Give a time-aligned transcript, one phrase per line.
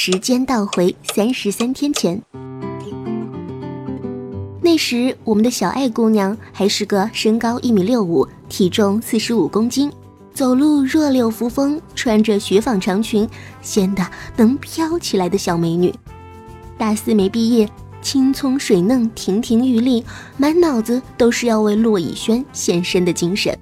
[0.00, 2.22] 时间倒回三十三天前，
[4.62, 9.92] 那时我们的小爱姑娘还是个身高一米六五、体重四十五公斤、
[10.32, 13.28] 走路弱柳扶风、穿着雪纺长裙
[13.60, 14.06] 显得
[14.36, 15.92] 能飘起来的小美女。
[16.78, 17.68] 大四没毕业，
[18.00, 20.04] 青葱水嫩、亭亭玉立，
[20.36, 23.58] 满脑子都是要为骆以轩献身的精神。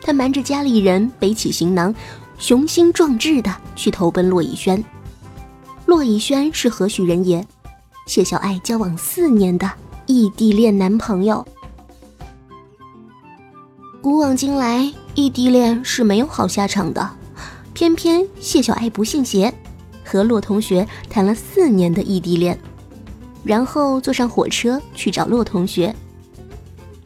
[0.00, 1.92] 她瞒着家里人，背起行囊。
[2.38, 4.84] 雄心壮志的去投奔骆以轩。
[5.88, 7.42] 骆以轩是何许人也？
[8.06, 9.72] 谢小爱交往四年的
[10.04, 11.42] 异地恋男朋友。
[14.02, 17.10] 古往今来，异地恋是没有好下场的。
[17.72, 19.50] 偏偏谢小爱不信邪，
[20.04, 22.58] 和骆同学谈了四年的异地恋，
[23.42, 25.96] 然后坐上火车去找骆同学。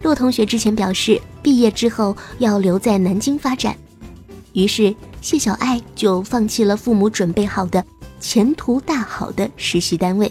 [0.00, 3.76] 骆同学之前表示，毕业之后要留在南京发展。
[4.54, 7.84] 于是谢小爱就放弃了父母准备好的
[8.22, 10.30] 前途大好的实习单位，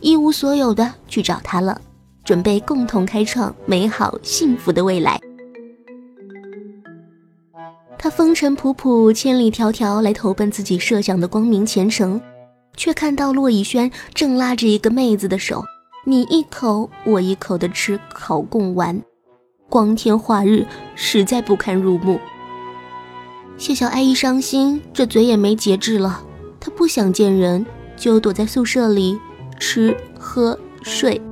[0.00, 1.78] 一无所有的去找他了，
[2.24, 5.20] 准备共同开创美好幸福的未来。
[7.98, 12.20] 他风尘仆仆、千里迢迢来投奔自己设想的光明前程，
[12.76, 15.64] 却看到骆以轩正拉着一个妹子的手，
[16.06, 19.02] 你一口我一口的吃烤贡丸，
[19.68, 22.20] 光天化日，实在不堪入目。
[23.58, 26.22] 谢小爱一伤心，这嘴也没节制了。
[26.82, 29.16] 不想见人，就躲在宿舍里
[29.56, 31.22] 吃喝睡。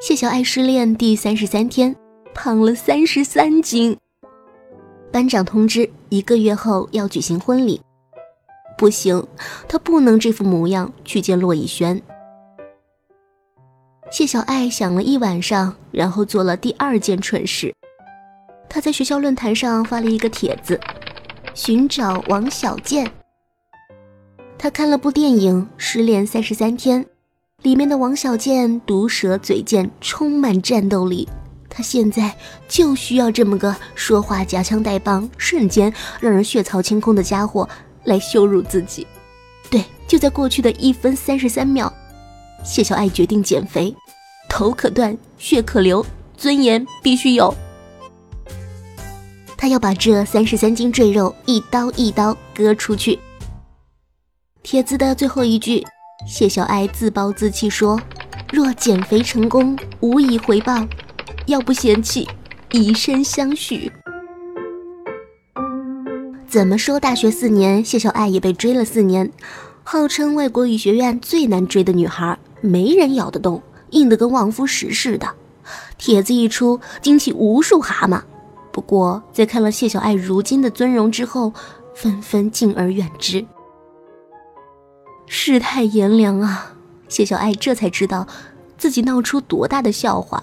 [0.00, 1.96] 谢小爱失恋第三十三天，
[2.32, 3.98] 胖了三十三斤。
[5.10, 7.80] 班长通知，一个月后要举行婚礼。
[8.78, 9.26] 不行，
[9.66, 12.00] 她不能这副模样去见骆以轩。
[14.12, 17.74] 谢小爱想了一晚上，然后做了第二件蠢事。
[18.68, 20.80] 他在学校论坛上发了一个帖子，
[21.54, 23.10] 寻找王小贱。
[24.58, 27.04] 他看了部电影《失恋三十三天》，
[27.62, 31.28] 里面的王小贱毒舌嘴贱，充满战斗力。
[31.68, 32.36] 他现在
[32.68, 37.68] 就需要这么个说话夹枪带棒、瞬间让人血槽清空的家伙
[38.04, 39.06] 来羞辱自己。
[39.70, 41.90] 对，就在过去的一分三十三秒，
[42.62, 43.94] 谢小爱决定减肥，
[44.48, 46.04] 头可断，血可流，
[46.36, 47.54] 尊严必须有。
[49.62, 53.16] 他要把这三十三斤赘肉一刀一刀割出去。
[54.60, 55.86] 帖子的最后一句，
[56.26, 58.00] 谢小爱自暴自弃说
[58.52, 60.84] ：“若减肥成功，无以回报，
[61.46, 62.28] 要不嫌弃，
[62.72, 63.92] 以身相许。”
[66.50, 66.98] 怎么说？
[66.98, 69.30] 大学四年，谢小爱也被追了四年，
[69.84, 75.28] 号称外国语学院最难追的女孩，没人咬得动，硬得跟望夫石似的。
[75.98, 78.22] 帖子一出，惊起无数蛤蟆。
[78.72, 81.52] 不过，在看了谢小爱如今的尊容之后，
[81.94, 83.44] 纷纷敬而远之。
[85.26, 86.74] 世态炎凉啊！
[87.08, 88.26] 谢小爱这才知道
[88.78, 90.42] 自己闹出多大的笑话，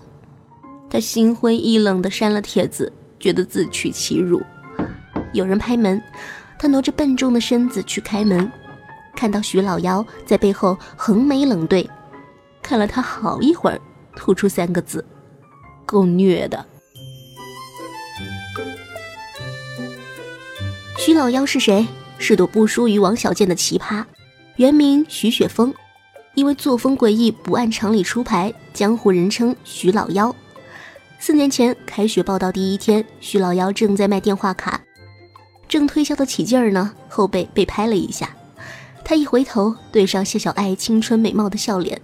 [0.89, 4.41] 她心灰意冷地删了帖子，觉得自取其辱。
[5.33, 6.01] 有人拍门，
[6.59, 8.51] 她挪着笨重的身子去开门，
[9.15, 11.89] 看到徐老妖在背后横眉冷对，
[12.61, 13.79] 看了他好一会儿，
[14.15, 15.03] 吐出三个字
[15.85, 16.63] ：“够虐的。”
[21.09, 21.87] 徐老妖是谁？
[22.19, 24.05] 是朵不输于王小贱的奇葩，
[24.57, 25.73] 原名徐雪峰，
[26.35, 30.35] 因为作风诡异，不按常理出牌，江湖人称徐老妖。
[31.19, 34.79] 四年前开学报道第一天，徐老妖正在卖电话卡，
[35.67, 38.29] 正推销的起劲儿呢，后背被拍了一下，
[39.03, 41.99] 他一回头，对上谢小爱青春美貌的笑脸，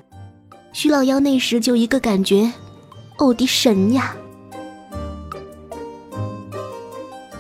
[0.74, 2.52] 徐老妖那时就一个感觉，
[3.20, 4.16] 哦的神呀！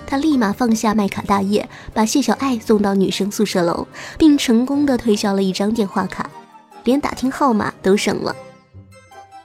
[0.05, 6.29] 他立马放下卖卡大业，把谢小爱送到女生宿舍楼，并成功的推销了一张电话卡，
[6.83, 8.35] 连打听号码都省了。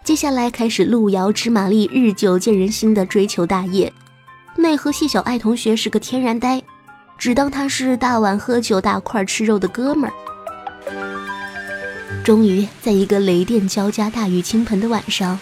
[0.05, 3.93] 接下来开始路遥知马力，日久见人心的追求大业。
[4.57, 6.63] 奈何谢小爱同学是个天然呆，
[7.17, 10.13] 只当他是大碗喝酒、大块吃肉的哥们儿。
[12.25, 15.39] 终于，在一个雷电交加、大雨倾盆的晚上，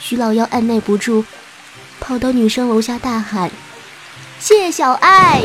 [0.00, 1.24] 徐老幺按耐不住，
[2.00, 3.50] 跑到女生楼下大喊。
[4.38, 5.42] 谢小爱，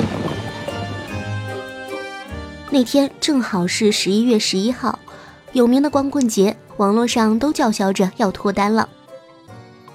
[2.70, 5.00] 那天正好是十一月十一号，
[5.54, 8.90] 有名的光棍节，网络上都叫嚣着要脱单了。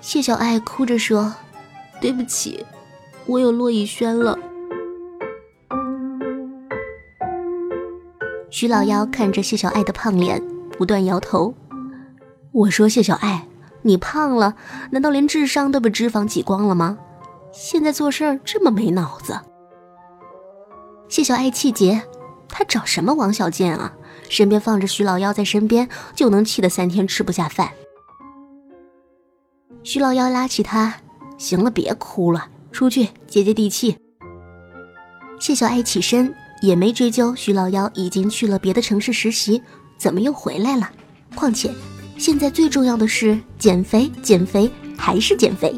[0.00, 1.34] 谢小爱哭着说
[2.00, 2.64] ：“对不起，
[3.26, 4.38] 我有骆以轩了。”
[8.50, 10.42] 徐老妖看着谢小爱的胖脸，
[10.78, 11.54] 不断摇头。
[12.52, 13.46] 我说：“谢小爱，
[13.82, 14.56] 你胖了，
[14.90, 16.98] 难道连智商都被脂肪挤光了吗？”
[17.58, 19.40] 现在做事儿这么没脑子。
[21.08, 22.02] 谢小爱气结，
[22.50, 23.94] 他找什么王小贱啊？
[24.28, 27.70] 身边放着徐老妖在身边，就能气得三天吃不下饭。
[29.82, 30.96] 徐老妖拉起他，
[31.38, 33.96] 行了，别哭了，出去接接地气。
[35.40, 39.62] 谢小爱起身，也没追究徐老妖已经去了别的城市实习，
[39.96, 40.90] 怎么又回来了？
[41.34, 41.72] 况且
[42.18, 45.74] 现在最重要的是减肥，减肥还是减肥。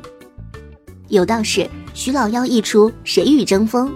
[1.08, 3.90] 有道是徐老妖一出，谁与争锋？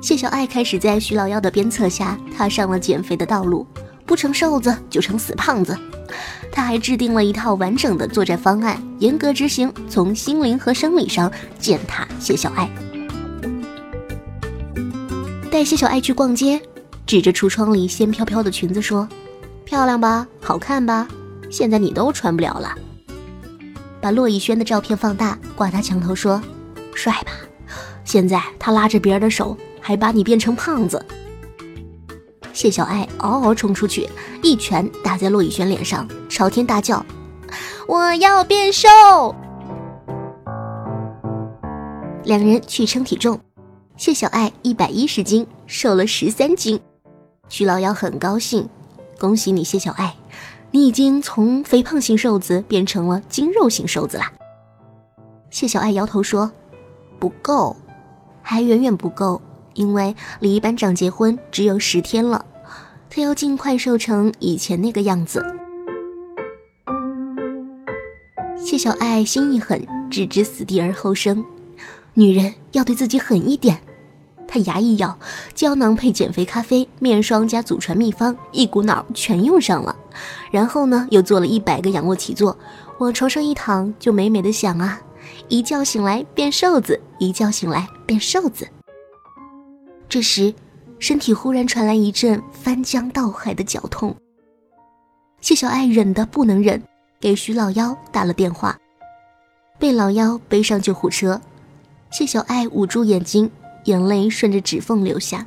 [0.00, 3.66] 谢小爱开始在徐老妖的鞭策下踏上了减肥的道路，
[4.06, 5.76] 不成瘦子就成死胖子。
[6.52, 12.70] 他还制定了一套完整的作战方案，严格执行，从心灵和生理上践踏谢小爱。
[15.50, 16.62] 带谢小爱去逛街，
[17.06, 19.08] 指着橱窗里仙飘飘的裙子说
[19.66, 21.08] ：“漂亮吧，好看吧？
[21.50, 22.72] 现在你都穿不了了。”
[24.00, 26.42] 把骆以轩的照片放大，挂他墙头说
[26.94, 27.32] ：“帅吧？
[28.04, 31.02] 现在他拉着别人的手。”还把你变成胖子！
[32.52, 34.06] 谢小爱嗷嗷冲出去，
[34.42, 37.02] 一拳打在骆以轩脸上，朝天大叫
[37.88, 38.86] ：“我要变瘦！”
[42.24, 43.40] 两人去称体重，
[43.96, 46.78] 谢小爱一百一十斤，瘦了十三斤。
[47.48, 48.68] 徐老幺很高兴，
[49.18, 50.14] 恭喜你，谢小爱，
[50.70, 54.32] 你已经从肥胖型瘦子变成了精肉型瘦子啦。
[55.50, 56.50] 谢小爱摇头说
[57.18, 57.76] ：“不够，
[58.42, 59.40] 还远远不够。”
[59.74, 62.44] 因为离班长结婚只有十天了，
[63.08, 65.44] 他要尽快瘦成以前那个样子。
[68.58, 71.44] 谢小爱心一狠，置之死地而后生。
[72.14, 73.80] 女人要对自己狠一点。
[74.52, 75.16] 他牙一咬，
[75.54, 79.94] 胶囊配减肥咖啡、面霜加祖传秘方，一股脑全用上了。
[80.50, 82.56] 然后呢，又做了一百个仰卧起坐，
[82.98, 85.00] 往床上一躺，就美美的想啊，
[85.48, 88.66] 一觉醒来变瘦子，一觉醒来变瘦子。
[90.08, 90.52] 这时，
[90.98, 94.16] 身体忽然传来一阵翻江倒海的绞痛。
[95.40, 96.82] 谢小爱忍得不能忍，
[97.20, 98.76] 给徐老幺打了电话，
[99.78, 101.40] 被老幺背上救护车。
[102.10, 103.48] 谢小爱捂住眼睛，
[103.84, 105.46] 眼泪顺着指缝流下。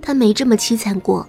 [0.00, 1.26] 他没这么凄惨过。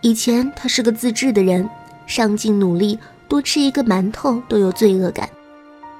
[0.00, 1.68] 以前他是个自制的人，
[2.06, 2.98] 上进努力，
[3.28, 5.28] 多吃一个馒头都有罪恶感。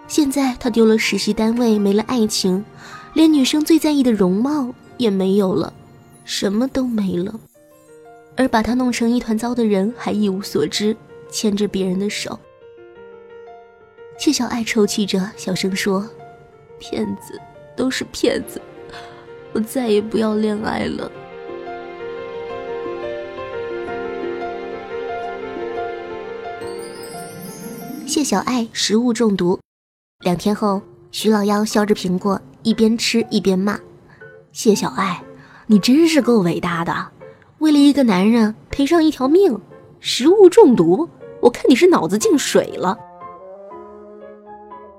[0.06, 2.65] 现在他丢了实习单位，没了爱情，
[3.15, 4.75] 连女生最在意的容貌。
[4.97, 5.73] 也没有了，
[6.25, 7.35] 什么都没了，
[8.37, 10.97] 而把他弄成一团糟的人还一无所知，
[11.32, 12.38] 牵着别人的手。
[14.17, 16.09] 谢小爱抽泣着，小声说
[16.79, 17.41] ：“骗子，
[17.75, 18.62] 都是骗子，
[19.55, 21.11] 我再也不要恋爱了。”
[28.06, 29.59] 谢小爱食物中毒，
[30.21, 30.81] 两天后，
[31.11, 33.81] 徐老幺削着苹果，一边吃一边骂。
[34.53, 35.21] 谢小爱，
[35.67, 36.95] 你真是够伟大的，
[37.59, 39.61] 为了一个男人赔上一条命，
[39.99, 41.09] 食物中毒，
[41.41, 42.97] 我看你是脑子进水了。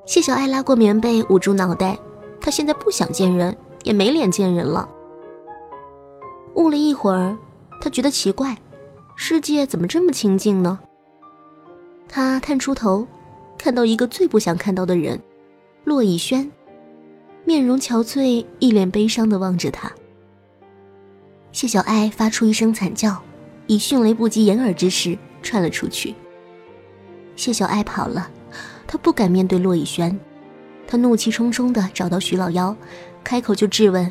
[0.05, 1.97] 谢小爱拉过棉被捂住脑袋，
[2.41, 3.55] 她现在不想见人，
[3.85, 4.89] 也没脸见人了。
[6.55, 7.37] 悟了一会儿，
[7.79, 8.57] 他觉得奇怪，
[9.15, 10.79] 世界怎么这么清静呢？
[12.09, 13.07] 他探出头，
[13.57, 15.21] 看到一个最不想看到的人，
[15.85, 16.51] 骆以轩。
[17.45, 19.91] 面容憔悴，一脸悲伤地望着他。
[21.51, 23.21] 谢小爱发出一声惨叫，
[23.67, 26.15] 以迅雷不及掩耳之势窜了出去。
[27.35, 28.31] 谢小爱跑了，
[28.87, 30.19] 她不敢面对骆以轩，
[30.87, 32.75] 她怒气冲冲地找到徐老幺，
[33.25, 34.09] 开口就质问：“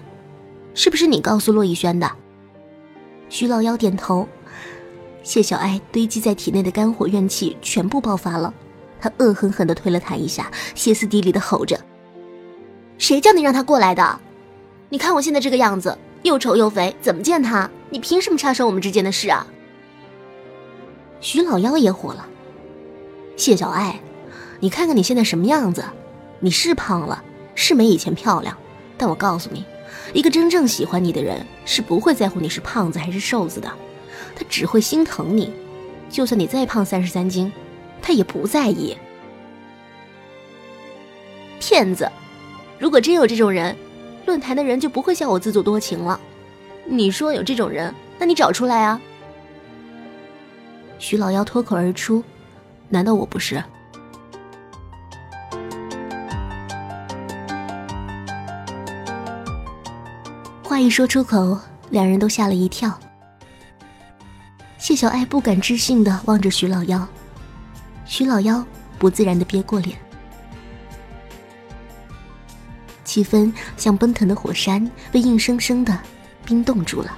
[0.75, 2.11] 是不是你告诉洛以轩的？”
[3.30, 4.28] 徐老幺点头。
[5.23, 8.52] 谢小爱堆积在体内的肝火怨气全部爆发了，
[9.00, 11.80] 他恶狠狠地推了他一下，歇斯底里地吼着。
[12.99, 14.21] 谁叫你让他过来的？
[14.90, 17.71] 你看我现在这个样子，又丑又肥，怎么见他？
[17.88, 19.47] 你凭什么插手我们之间的事啊？
[21.21, 22.28] 徐老幺也火了。
[23.37, 24.00] 谢小爱，
[24.61, 25.85] 你看看你现在什么样子？
[26.40, 28.59] 你是胖了，是没以前漂亮，
[28.96, 29.64] 但我告诉你，
[30.12, 33.70] 一个真正喜欢你的人是不会在乎你是胖子还是瘦子的，
[34.36, 35.52] 他只会心疼你。
[36.10, 37.52] 就算你再胖三十三斤，
[38.00, 38.96] 他也不在意。
[41.58, 42.08] 骗子！
[42.78, 43.74] 如果真有这种人，
[44.26, 46.20] 论坛的人就不会笑我自作多情了。
[46.84, 49.00] 你说有这种人，那你找出来啊！
[50.98, 52.22] 徐老妖脱口而出
[52.90, 53.62] ：“难道我不是？”
[60.74, 61.56] 话一说出口，
[61.90, 62.98] 两人都吓了一跳。
[64.76, 67.06] 谢小爱不敢置信的望着徐老幺，
[68.04, 68.66] 徐老幺
[68.98, 69.96] 不自然的憋过脸。
[73.04, 75.96] 气氛像奔腾的火山，被硬生生的
[76.44, 77.16] 冰冻住了。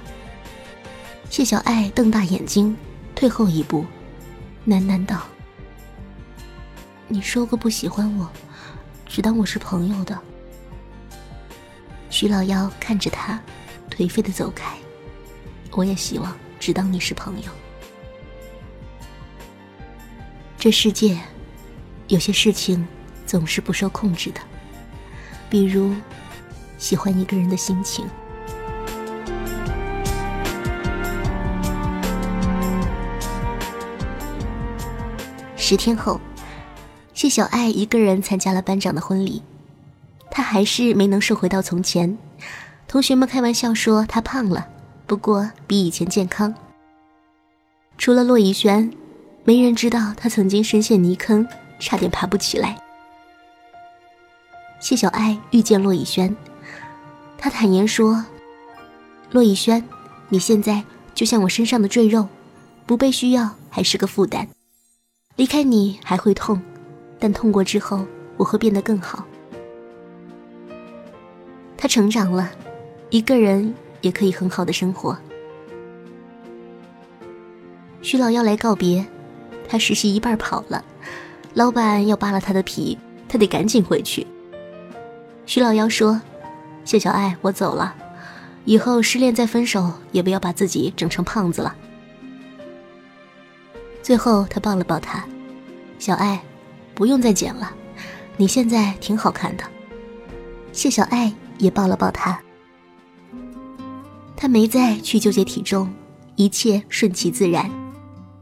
[1.27, 2.77] 谢小爱瞪大眼睛，
[3.15, 3.83] 退后一步，
[4.67, 5.23] 喃喃道
[7.09, 8.29] ：“你说过不喜欢我，
[9.07, 10.15] 只当我是朋友的。”
[12.19, 13.39] 徐老幺看着他，
[13.91, 14.75] 颓废的走开。
[15.73, 17.51] 我也希望只当你是朋友。
[20.57, 21.15] 这世界，
[22.07, 22.87] 有些事情
[23.27, 24.41] 总是不受控制的，
[25.47, 25.93] 比如
[26.79, 28.03] 喜欢一个人的心情。
[35.55, 36.19] 十天后，
[37.13, 39.43] 谢小爱一个人参加了班长的婚礼。
[40.29, 42.17] 他还是没能瘦回到从前，
[42.87, 44.67] 同学们开玩笑说他胖了，
[45.05, 46.53] 不过比以前健康。
[47.97, 48.91] 除了骆以轩，
[49.43, 51.47] 没人知道他曾经深陷泥坑，
[51.79, 52.77] 差点爬不起来。
[54.79, 56.35] 谢小爱遇见骆以轩，
[57.37, 58.23] 他坦言说
[59.31, 59.83] ：“骆以轩，
[60.29, 60.83] 你现在
[61.15, 62.27] 就像我身上的赘肉，
[62.85, 64.47] 不被需要还是个负担。”
[65.35, 66.61] 离开你还会痛，
[67.19, 68.05] 但痛过之后
[68.37, 69.25] 我会变得更好。
[71.77, 72.49] 他成长了，
[73.09, 75.17] 一个人也可以很好的生活。
[78.01, 79.05] 徐老要来告别，
[79.69, 80.83] 他实习一半跑了，
[81.53, 84.25] 老板要扒了他的皮，他得赶紧回去。
[85.45, 86.19] 徐老幺说
[86.83, 87.95] ：“谢小爱，我走了，
[88.65, 91.75] 以后失恋再分手也不要把自己整成胖子了。”
[94.01, 95.25] 最后，他抱了抱她，
[95.99, 96.41] 小爱，
[96.95, 97.73] 不用再减了，
[98.37, 99.63] 你现在挺好看的。
[100.71, 102.39] 谢小爱也抱了抱他。
[104.35, 105.91] 他没再去纠结体重，
[106.35, 107.69] 一切顺其自然。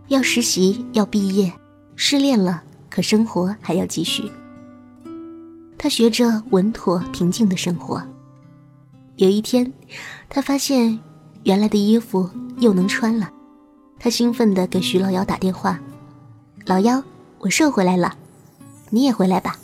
[0.07, 1.51] 要实习，要毕业，
[1.95, 4.29] 失恋了，可生活还要继续。
[5.77, 8.03] 他学着稳妥平静的生活。
[9.15, 9.71] 有一天，
[10.29, 10.99] 他发现
[11.43, 12.29] 原来的衣服
[12.59, 13.31] 又能穿了。
[13.97, 15.79] 他兴奋地给徐老幺打电话
[16.67, 17.01] ：“老幺，
[17.39, 18.13] 我瘦回来了，
[18.89, 19.57] 你也回来吧。”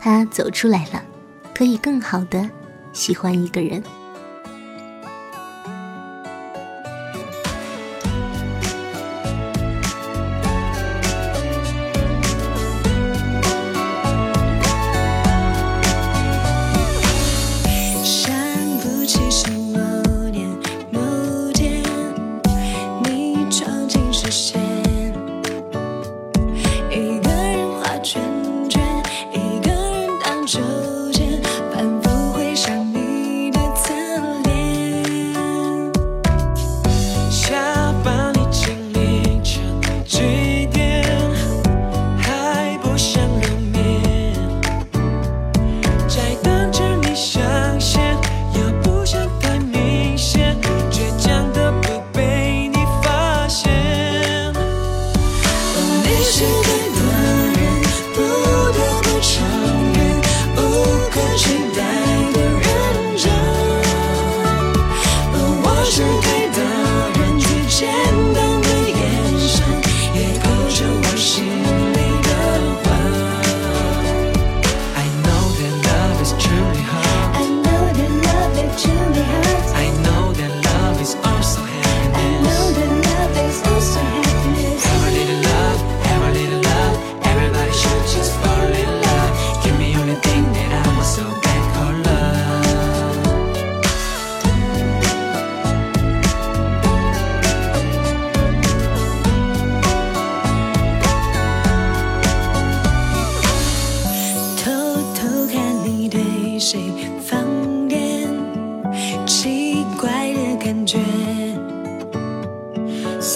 [0.00, 1.02] 他走出来了，
[1.54, 2.48] 可以更好的
[2.92, 3.82] 喜欢一个人。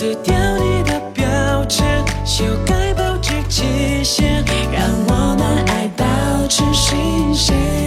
[0.05, 7.84] 撕掉你的标签修改保质期限让我们爱保持新鲜